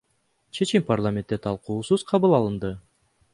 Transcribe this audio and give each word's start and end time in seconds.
Чечим 0.57 0.87
парламентте 0.87 1.39
талкуусуз 1.43 2.07
кабыл 2.13 2.35
алынды. 2.39 2.73